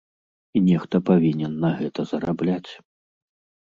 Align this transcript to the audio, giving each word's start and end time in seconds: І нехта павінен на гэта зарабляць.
І 0.59 0.63
нехта 0.69 1.03
павінен 1.11 1.53
на 1.69 1.73
гэта 1.79 2.09
зарабляць. 2.15 2.71